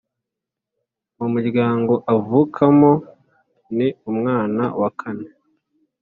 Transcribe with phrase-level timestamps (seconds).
[1.17, 2.91] mu muryango avukamo
[3.77, 5.27] ni umwana wakane